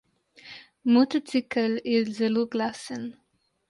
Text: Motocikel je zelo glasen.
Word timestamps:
Motocikel 0.95 1.79
je 1.95 2.03
zelo 2.19 2.51
glasen. 2.57 3.11